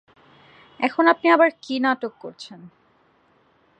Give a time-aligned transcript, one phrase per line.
[0.79, 2.59] এখন আপনি আবার কী নাটক করছেন?